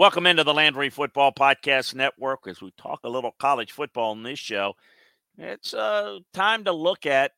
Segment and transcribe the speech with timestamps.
[0.00, 4.22] Welcome into the Landry Football Podcast Network as we talk a little college football in
[4.22, 4.72] this show.
[5.36, 7.32] It's uh, time to look at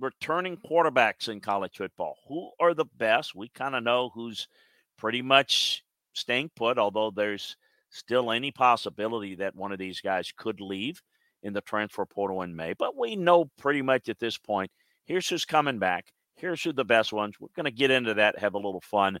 [0.00, 2.16] returning quarterbacks in college football.
[2.26, 3.34] Who are the best?
[3.34, 4.48] We kind of know who's
[4.96, 7.58] pretty much staying put, although there's
[7.90, 11.02] still any possibility that one of these guys could leave
[11.42, 12.72] in the transfer portal in May.
[12.72, 14.70] But we know pretty much at this point
[15.04, 16.06] here's who's coming back.
[16.36, 17.34] Here's who the best ones.
[17.38, 19.18] We're going to get into that, have a little fun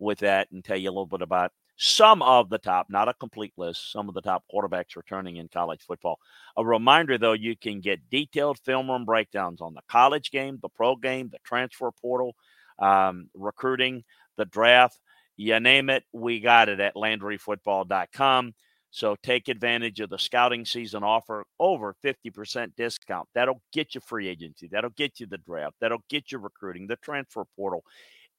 [0.00, 3.14] with that, and tell you a little bit about some of the top, not a
[3.14, 6.18] complete list, some of the top quarterbacks returning in college football.
[6.58, 10.68] A reminder, though, you can get detailed film room breakdowns on the college game, the
[10.68, 12.34] pro game, the transfer portal,
[12.78, 14.04] um, recruiting,
[14.36, 14.98] the draft.
[15.38, 18.52] You name it, we got it at LandryFootball.com.
[18.90, 23.28] So take advantage of the scouting season offer over 50% discount.
[23.34, 24.68] That'll get you free agency.
[24.70, 25.76] That'll get you the draft.
[25.80, 27.84] That'll get you recruiting, the transfer portal,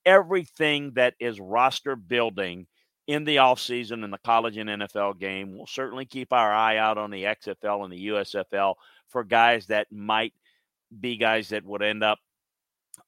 [0.06, 2.68] everything that is roster building–
[3.08, 5.56] in the offseason in the college and NFL game.
[5.56, 8.76] We'll certainly keep our eye out on the XFL and the USFL
[9.10, 10.34] for guys that might
[10.98, 12.20] be guys that would end up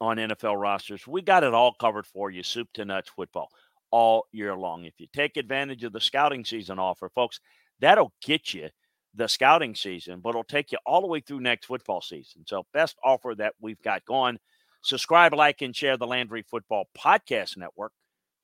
[0.02, 1.08] on NFL rosters.
[1.08, 3.50] We got it all covered for you, soup to nuts football,
[3.92, 4.86] all year long.
[4.86, 7.40] If you take advantage of the scouting season offer, folks,
[7.80, 8.70] that'll get you
[9.16, 12.44] the scouting season, but it'll take you all the way through next football season.
[12.48, 14.40] So, best offer that we've got going.
[14.84, 17.94] Subscribe, like, and share the Landry Football Podcast Network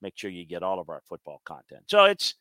[0.02, 1.84] make sure you get all of our football content.
[1.88, 2.36] So it's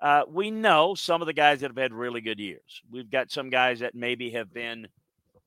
[0.00, 2.82] uh, we know some of the guys that have had really good years.
[2.90, 4.88] We've got some guys that maybe have been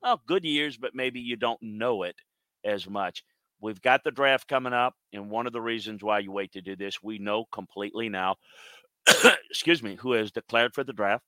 [0.01, 2.15] well good years, but maybe you don't know it
[2.63, 3.23] as much.
[3.61, 6.61] We've got the draft coming up, and one of the reasons why you wait to
[6.61, 8.37] do this, we know completely now.
[9.49, 11.23] excuse me, who has declared for the draft,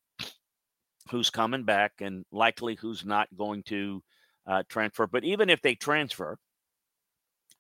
[1.12, 4.04] who's coming back, and likely who's not going to
[4.48, 5.06] uh, transfer.
[5.06, 6.38] But even if they transfer,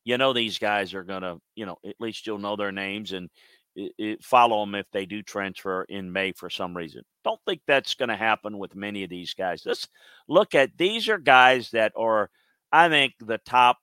[0.03, 3.11] you know these guys are going to, you know, at least you'll know their names
[3.11, 3.29] and
[3.75, 7.03] it, it follow them if they do transfer in May for some reason.
[7.23, 9.63] Don't think that's going to happen with many of these guys.
[9.65, 9.87] Let's
[10.27, 12.29] look at these are guys that are,
[12.71, 13.77] I think, the top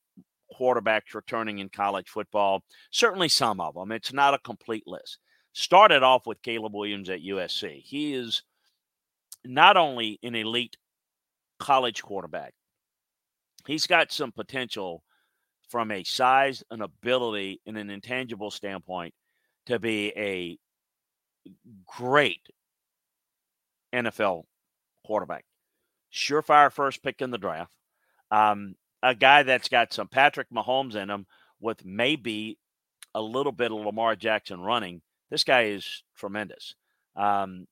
[0.59, 2.63] quarterbacks returning in college football.
[2.91, 3.93] Certainly some of them.
[3.93, 5.19] It's not a complete list.
[5.53, 7.83] Started off with Caleb Williams at USC.
[7.83, 8.43] He is
[9.45, 10.77] not only an elite
[11.59, 12.53] college quarterback,
[13.67, 15.03] he's got some potential
[15.71, 19.15] from a size and ability and an intangible standpoint
[19.67, 20.59] to be a
[21.87, 22.43] great
[23.95, 24.45] NFL
[25.07, 25.45] quarterback.
[26.13, 27.73] Surefire first pick in the draft.
[28.31, 31.27] Um, a guy that's got some Patrick Mahomes in him
[31.61, 32.59] with maybe
[33.15, 35.01] a little bit of Lamar Jackson running.
[35.31, 36.75] This guy is tremendous.
[37.17, 37.67] Um,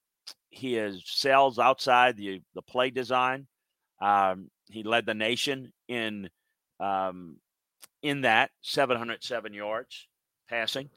[0.50, 3.46] he is sells outside the the play design.
[4.00, 6.30] Um, he led the nation in
[6.80, 7.36] um,
[8.02, 10.06] in that 707 yards
[10.48, 10.90] passing,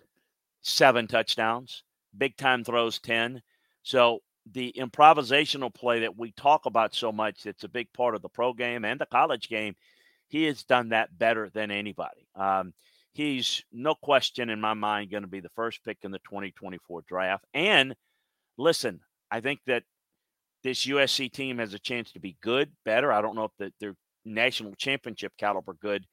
[0.62, 1.84] seven touchdowns,
[2.18, 3.42] big time throws 10.
[3.84, 4.20] So
[4.52, 8.30] the improvisational play that we talk about so much, it's a big part of the
[8.30, 9.76] pro game and the college game.
[10.28, 12.28] He has done that better than anybody.
[12.36, 12.74] Um,
[13.14, 17.04] he's no question in my mind going to be the first pick in the 2024
[17.08, 17.46] draft.
[17.54, 17.96] And
[18.58, 19.84] listen, I think that
[20.64, 23.12] this USC team has a chance to be good, better.
[23.12, 26.06] I don't know if they're national championship caliber good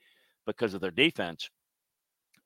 [0.49, 1.50] because of their defense.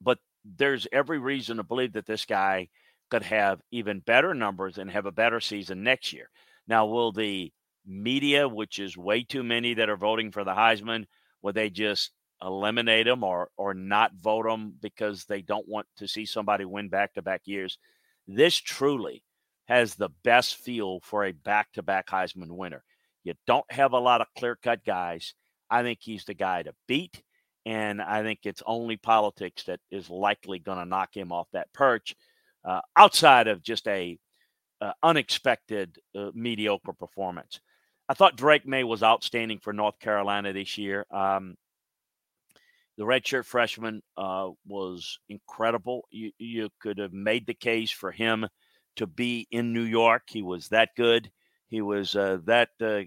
[0.01, 2.69] But there's every reason to believe that this guy
[3.11, 6.29] could have even better numbers and have a better season next year.
[6.67, 7.53] Now, will the
[7.87, 11.05] media, which is way too many that are voting for the Heisman,
[11.43, 12.11] will they just
[12.43, 16.89] eliminate him or or not vote him because they don't want to see somebody win
[16.89, 17.79] back to back years?
[18.27, 19.23] This truly
[19.67, 22.83] has the best feel for a back to back Heisman winner.
[23.23, 25.35] You don't have a lot of clear cut guys.
[25.71, 27.23] I think he's the guy to beat
[27.65, 31.73] And I think it's only politics that is likely going to knock him off that
[31.73, 32.15] perch
[32.65, 34.19] uh, outside of just a
[34.81, 37.61] uh, unexpected uh, mediocre performance.
[38.09, 41.07] I thought Drake Maye was outstanding for North Carolina this year.
[41.11, 41.57] Um,
[42.99, 46.03] the redshirt freshman uh, was incredible.
[46.11, 48.47] You, you could have made the case for him
[48.97, 50.25] to be in New York.
[50.29, 51.31] He was that good.
[51.69, 53.03] He was uh, that uh,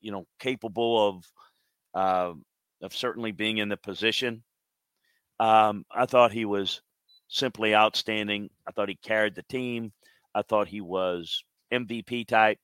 [0.00, 1.24] you know capable of
[1.94, 2.34] uh,
[2.82, 4.42] of certainly being in the position.
[5.38, 6.82] Um, I thought he was
[7.28, 8.50] simply outstanding.
[8.66, 9.92] I thought he carried the team.
[10.34, 11.42] I thought he was
[11.72, 12.58] MVP type.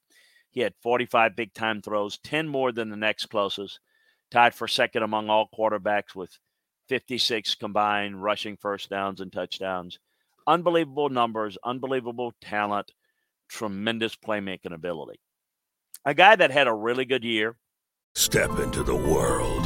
[0.51, 3.81] He had 45 big time throws, 10 more than the next closest,
[4.31, 6.39] tied for second among all quarterbacks with
[6.89, 9.99] 56 combined rushing first downs and touchdowns.
[10.47, 12.93] Unbelievable numbers, unbelievable talent,
[13.49, 15.21] tremendous playmaking ability.
[16.05, 17.57] A guy that had a really good year.
[18.15, 19.66] Step into the world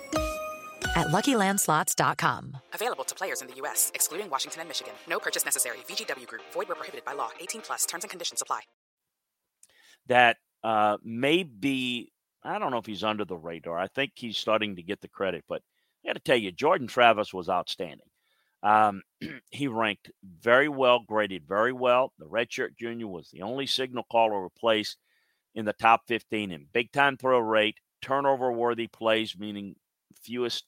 [0.95, 2.57] at LuckyLandSlots.com.
[2.73, 4.93] Available to players in the U.S., excluding Washington and Michigan.
[5.07, 5.77] No purchase necessary.
[5.87, 6.43] VGW Group.
[6.53, 7.29] Void where prohibited by law.
[7.39, 7.85] 18 plus.
[7.85, 8.61] Terms and conditions apply.
[10.07, 12.11] That uh, may be,
[12.43, 13.77] I don't know if he's under the radar.
[13.77, 15.61] I think he's starting to get the credit, but
[16.03, 18.07] I got to tell you, Jordan Travis was outstanding.
[18.63, 19.01] Um,
[19.51, 22.13] he ranked very well, graded very well.
[22.19, 24.97] The redshirt junior was the only signal caller replaced
[25.55, 29.75] in the top 15 in big time throw rate, turnover worthy plays, meaning
[30.21, 30.65] fewest.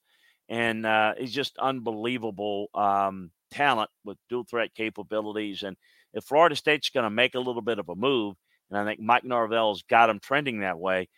[0.50, 5.64] And uh, he's just unbelievable um, talent with dual threat capabilities.
[5.64, 5.78] And
[6.14, 8.36] if Florida State's going to make a little bit of a move,
[8.70, 11.10] and I think Mike Norvell's got him trending that way,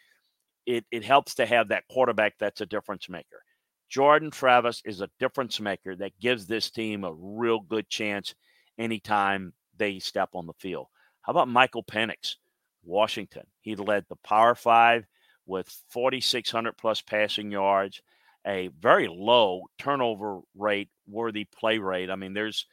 [0.65, 3.43] it, it helps to have that quarterback that's a difference maker.
[3.89, 8.33] Jordan Travis is a difference maker that gives this team a real good chance
[8.77, 10.87] anytime they step on the field.
[11.21, 12.35] How about Michael Penix,
[12.83, 13.43] Washington?
[13.61, 15.05] He led the Power Five
[15.45, 18.01] with 4,600 plus passing yards,
[18.45, 22.09] a very low turnover rate, worthy play rate.
[22.09, 22.65] I mean, there's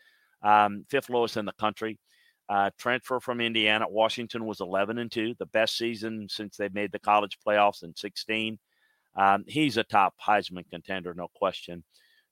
[0.42, 1.98] um, fifth lowest in the country.
[2.48, 6.92] Uh, transfer from Indiana, Washington was 11 and two, the best season since they made
[6.92, 8.58] the college playoffs in 16.
[9.16, 11.84] Um, he's a top Heisman contender, no question.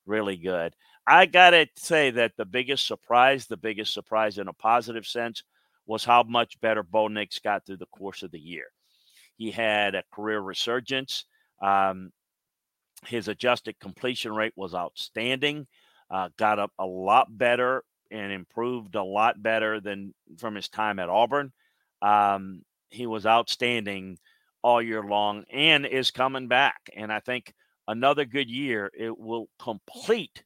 [0.06, 0.74] Really good.
[1.06, 5.42] I got to say that the biggest surprise, the biggest surprise in a positive sense,
[5.86, 8.66] was how much better Bo Nix got through the course of the year.
[9.36, 11.24] He had a career resurgence.
[11.62, 12.12] Um,
[13.06, 15.66] his adjusted completion rate was outstanding.
[16.10, 20.98] Uh, got up a lot better and improved a lot better than from his time
[20.98, 21.52] at Auburn.
[22.02, 24.18] Um, he was outstanding
[24.62, 26.80] all year long and is coming back.
[26.94, 27.54] And I think
[27.86, 30.42] another good year, it will complete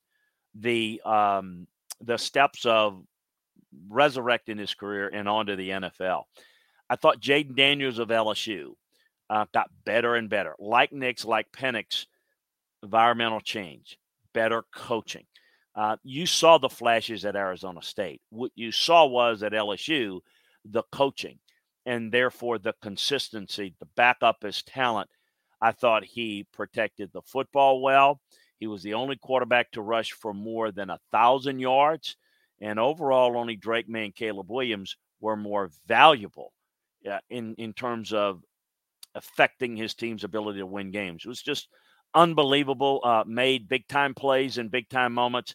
[0.54, 1.66] the um,
[2.00, 3.02] the steps of
[3.88, 6.24] resurrecting his career and onto the NFL.
[6.88, 8.72] I thought Jayden Daniels of LSU
[9.30, 12.06] uh, got better and better, like Nix, like Penix,
[12.84, 13.98] environmental change,
[14.32, 15.24] better coaching.
[15.74, 18.20] Uh, you saw the flashes at Arizona State.
[18.30, 20.20] What you saw was at LSU
[20.64, 21.38] the coaching
[21.84, 25.10] and therefore the consistency to back up his talent.
[25.60, 28.20] I thought he protected the football well.
[28.58, 32.16] He was the only quarterback to rush for more than a thousand yards,
[32.60, 36.52] and overall, only Drake Maye and Caleb Williams were more valuable
[37.10, 38.42] uh, in in terms of
[39.14, 41.24] affecting his team's ability to win games.
[41.24, 41.68] It was just
[42.14, 43.00] unbelievable.
[43.02, 45.54] Uh, made big time plays and big time moments.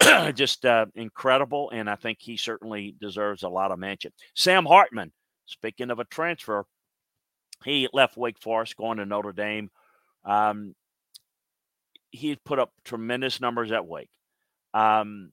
[0.34, 4.12] just uh, incredible, and I think he certainly deserves a lot of mention.
[4.34, 5.12] Sam Hartman
[5.46, 6.66] Speaking of a transfer,
[7.64, 9.70] he left Wake Forest going to Notre Dame.
[10.24, 10.74] Um,
[12.10, 14.10] he put up tremendous numbers at Wake.
[14.74, 15.32] Um,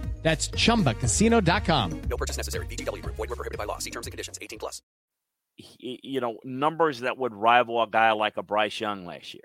[0.21, 2.01] That's chumbacasino.com.
[2.09, 2.65] No purchase necessary.
[2.67, 3.15] VGW Group.
[3.15, 3.79] Void were prohibited by law.
[3.79, 4.37] See terms and conditions.
[4.41, 4.81] 18 plus.
[5.79, 9.43] You know, numbers that would rival a guy like a Bryce Young last year.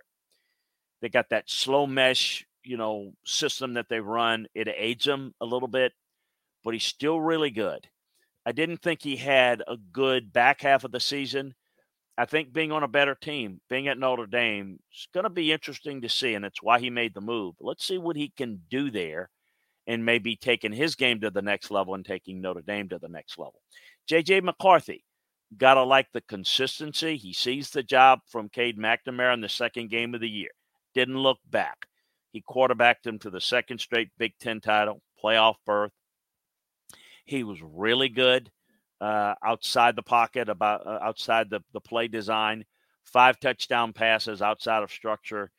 [1.03, 4.47] They got that slow mesh, you know, system that they run.
[4.55, 5.93] It aids him a little bit,
[6.65, 7.89] but he's still really good.
[8.47, 11.55] I didn't think he had a good back half of the season.
[12.17, 15.53] I think being on a better team, being at Notre Dame, is going to be
[15.53, 17.57] interesting to see, and it's why he made the move.
[17.61, 19.29] Let's see what he can do there
[19.87, 23.09] and maybe taking his game to the next level and taking Notre Dame to the
[23.09, 23.61] next level.
[24.11, 25.05] JJ McCarthy,
[25.57, 27.17] got to like the consistency.
[27.17, 30.51] He sees the job from Cade McNamara in the second game of the year.
[30.95, 31.87] Didn't look back.
[32.33, 35.93] He quarterbacked him to the second straight Big Ten title, playoff berth.
[37.25, 38.51] He was really good
[39.01, 42.65] uh, outside the pocket, about uh, outside the, the play design.
[43.05, 45.51] Five touchdown passes outside of structure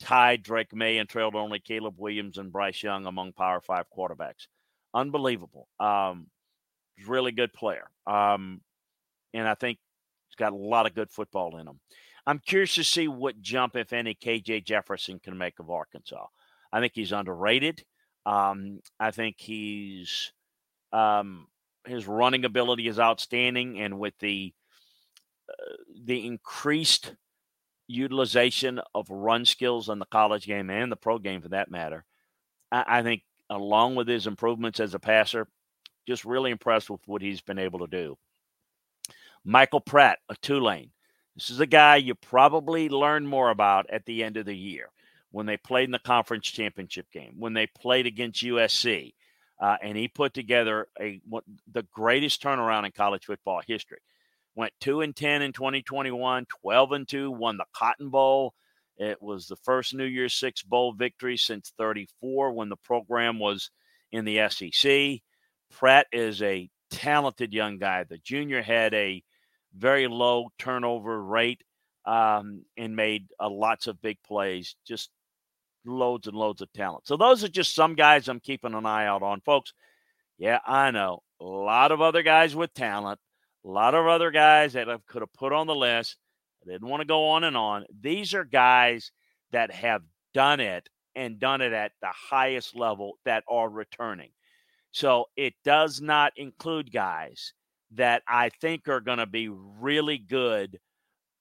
[0.00, 4.46] tied Drake Maye and trailed only Caleb Williams and Bryce Young among Power Five quarterbacks.
[4.94, 5.68] Unbelievable.
[5.78, 6.26] Um,
[7.06, 7.90] really good player.
[8.06, 8.60] Um,
[9.32, 9.78] and I think
[10.28, 11.78] he's got a lot of good football in him.
[12.26, 16.26] I'm curious to see what jump, if any, KJ Jefferson can make of Arkansas.
[16.72, 17.84] I think he's underrated.
[18.26, 20.32] Um, I think he's
[20.92, 21.46] um,
[21.86, 24.52] his running ability is outstanding, and with the
[25.48, 27.14] uh, the increased
[27.90, 32.04] utilization of run skills in the college game and the pro game for that matter.
[32.70, 35.48] I, I think, along with his improvements as a passer,
[36.06, 38.16] just really impressed with what he's been able to do.
[39.44, 40.90] Michael Pratt, a Tulane.
[41.34, 44.90] This is a guy you probably learn more about at the end of the year
[45.30, 49.14] when they played in the conference championship game, when they played against USC,
[49.60, 53.98] uh, and he put together a what, the greatest turnaround in college football history
[54.54, 58.54] went 2 and 10 in 2021, 12 and 2, won the Cotton Bowl.
[58.96, 63.70] It was the first New Year's Six Bowl victory since 34 when the program was
[64.12, 65.20] in the SEC.
[65.70, 68.04] Pratt is a talented young guy.
[68.04, 69.22] The junior had a
[69.74, 71.62] very low turnover rate
[72.04, 75.10] um, and made uh, lots of big plays, just
[75.86, 77.06] loads and loads of talent.
[77.06, 79.72] So, those are just some guys I'm keeping an eye out on, folks.
[80.38, 81.22] Yeah, I know.
[81.40, 83.20] A lot of other guys with talent.
[83.64, 86.16] A lot of other guys that I could have put on the list.
[86.62, 87.84] I didn't want to go on and on.
[88.00, 89.12] These are guys
[89.52, 90.02] that have
[90.34, 94.30] done it and done it at the highest level that are returning.
[94.92, 97.52] So it does not include guys
[97.92, 100.78] that I think are going to be really good,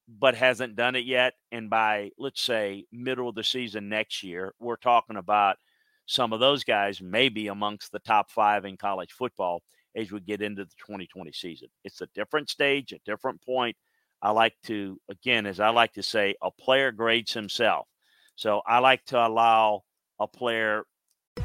[0.08, 1.34] but hasn't done it yet.
[1.52, 5.58] And by, let's say, middle of the season next year, we're talking about
[6.06, 9.62] some of those guys maybe amongst the top five in college football
[9.96, 11.69] as we get into the 2020 season.
[11.84, 13.75] It's a different stage, a different point.
[14.22, 17.88] I like to, again, as I like to say, a player grades himself.
[18.36, 19.84] So I like to allow
[20.19, 20.84] a player.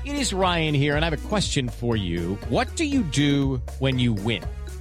[0.04, 2.34] It is Ryan here, and I have a question for you.
[2.48, 4.44] What do you do when you win?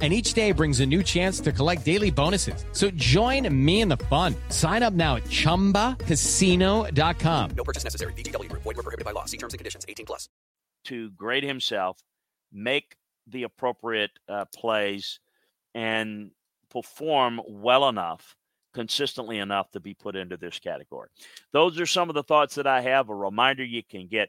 [0.00, 2.64] and each day brings a new chance to collect daily bonuses.
[2.70, 4.36] So join me in the fun.
[4.50, 7.50] Sign up now at chumbacasino.com.
[7.56, 8.12] No purchase necessary.
[8.12, 8.62] VGW Group.
[8.62, 9.24] Void were prohibited by law.
[9.24, 9.84] See terms and conditions.
[9.88, 10.28] 18 plus.
[10.84, 11.98] To grade himself,
[12.52, 12.94] make
[13.26, 15.18] the appropriate uh, plays
[15.74, 16.30] and
[16.70, 18.36] perform well enough,
[18.74, 21.08] consistently enough to be put into this category.
[21.52, 23.08] Those are some of the thoughts that I have.
[23.08, 24.28] A reminder you can get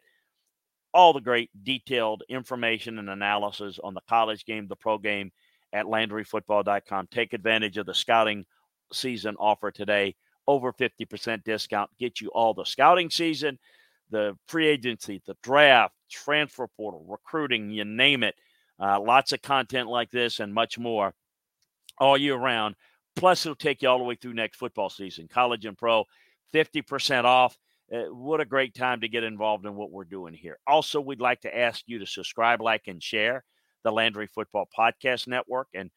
[0.94, 5.32] all the great detailed information and analysis on the college game, the pro game
[5.74, 7.08] at LandryFootball.com.
[7.12, 8.46] Take advantage of the scouting
[8.94, 10.16] season offer today.
[10.48, 11.92] Over 50% discount.
[12.00, 13.60] Get you all the scouting season,
[14.10, 18.36] the free agency, the draft, transfer portal, recruiting, you name it.
[18.82, 21.14] Uh, lots of content like this and much more
[22.00, 22.76] all year round.
[23.16, 26.06] Plus, it'll take you all the way through next football season, college and pro,
[26.54, 27.58] 50% off.
[27.94, 30.58] Uh, what a great time to get involved in what we're doing here.
[30.66, 33.44] Also, we'd like to ask you to subscribe, like, and share
[33.84, 35.68] the Landry Football Podcast Network.
[35.74, 35.90] And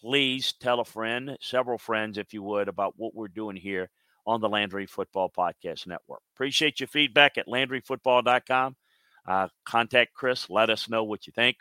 [0.00, 3.90] please tell a friend, several friends, if you would, about what we're doing here
[4.26, 6.20] on the Landry Football Podcast Network.
[6.34, 8.76] Appreciate your feedback at LandryFootball.com.
[9.26, 10.50] Uh, contact Chris.
[10.50, 11.56] Let us know what you think.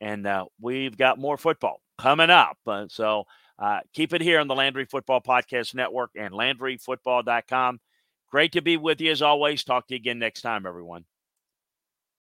[0.00, 2.58] And uh, we've got more football coming up.
[2.66, 3.24] Uh, so
[3.58, 7.80] uh, keep it here on the Landry Football Podcast Network and LandryFootball.com.
[8.30, 9.64] Great to be with you as always.
[9.64, 11.04] Talk to you again next time, everyone.